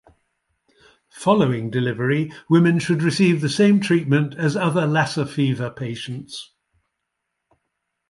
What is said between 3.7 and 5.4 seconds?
treatment as other Lassa